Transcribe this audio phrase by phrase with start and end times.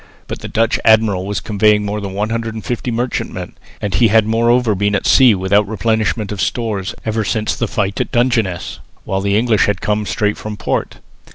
[0.25, 4.95] But the Dutch admiral was convoying more than 150 merchantmen and he had moreover been
[4.95, 9.67] at sea without replenishment of stores ever since the fight at Dungeness, while the English
[9.67, 10.95] had come straight from port.